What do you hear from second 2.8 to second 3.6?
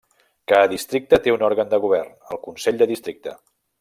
del Districte.